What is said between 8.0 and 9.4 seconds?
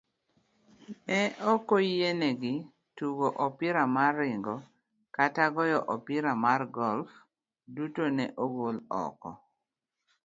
ne ogol oko